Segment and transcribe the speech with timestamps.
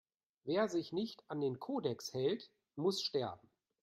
[0.45, 3.51] Wer sich nicht an den Kodex hält, muss sterben!